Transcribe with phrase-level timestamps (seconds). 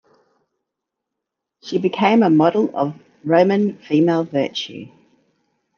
[1.61, 4.87] She became a model of Roman female virtue.